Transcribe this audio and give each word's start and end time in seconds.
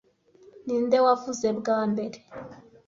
Ninde 0.65 0.97
wavuze 1.05 1.47
bwa 1.59 1.79
mbere 1.91 2.17